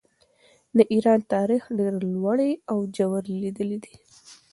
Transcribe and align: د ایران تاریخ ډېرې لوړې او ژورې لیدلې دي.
د 0.77 0.79
ایران 0.93 1.19
تاریخ 1.33 1.63
ډېرې 1.77 2.01
لوړې 2.13 2.51
او 2.71 2.77
ژورې 2.95 3.33
لیدلې 3.41 3.77
دي. 3.85 3.95